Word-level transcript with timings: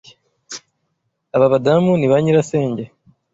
Aba 1.35 1.51
badamu 1.53 1.91
ni 1.97 2.07
ba 2.11 2.17
nyirasenge. 2.21 2.83